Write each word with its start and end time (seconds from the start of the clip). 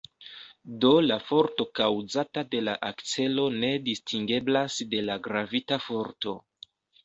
Do 0.85 0.93
la 1.07 1.17
forto 1.25 1.65
kaŭzata 1.81 2.45
de 2.55 2.63
la 2.69 2.75
akcelo 2.89 3.47
ne 3.61 3.71
distingeblas 3.91 4.81
de 4.97 5.07
la 5.11 5.21
gravita 5.31 5.83
forto. 5.89 6.39